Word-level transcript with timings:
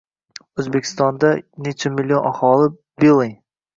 O’zbekistonda 0.61 1.31
nechi 1.67 1.93
million 1.99 2.25
aholi 2.31 2.71
Beeling 3.05 3.37